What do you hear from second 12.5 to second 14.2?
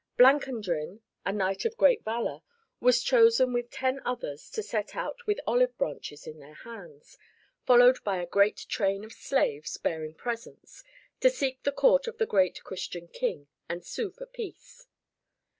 Christian King and sue